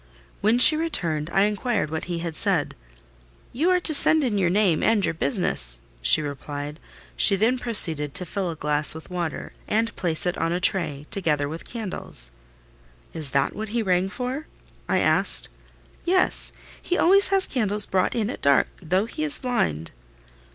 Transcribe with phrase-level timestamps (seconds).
[0.41, 2.73] When she returned, I inquired what he had said.
[3.53, 6.79] "You are to send in your name and your business," she replied.
[7.15, 11.05] She then proceeded to fill a glass with water, and place it on a tray,
[11.11, 12.31] together with candles.
[13.13, 14.47] "Is that what he rang for?"
[14.89, 15.49] I asked.
[16.03, 19.91] "Yes: he always has candles brought in at dark, though he is blind."